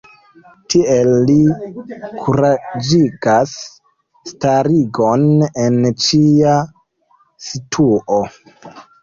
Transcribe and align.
Tiel 0.73 1.09
li 1.27 1.35
kuraĝigas 2.21 3.53
starigon 4.31 5.29
en 5.67 5.79
ĉia 6.07 6.57
situo. 7.51 8.19